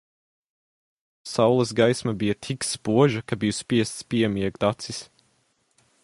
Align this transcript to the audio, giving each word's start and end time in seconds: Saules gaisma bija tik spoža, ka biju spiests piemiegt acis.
Saules 1.31 1.73
gaisma 1.79 2.13
bija 2.23 2.35
tik 2.45 2.65
spoža, 2.71 3.21
ka 3.31 3.37
biju 3.43 3.57
spiests 3.59 4.07
piemiegt 4.13 4.67
acis. 4.71 5.03